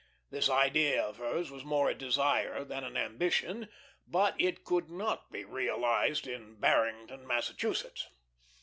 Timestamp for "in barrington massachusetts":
6.25-8.07